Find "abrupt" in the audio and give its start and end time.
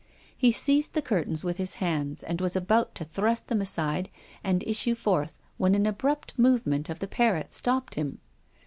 5.85-6.39